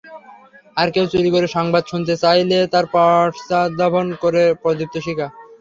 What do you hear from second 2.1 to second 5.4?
চাইলে তার পশ্চাদ্ধাবন করে প্রদীপ্ত শিখা।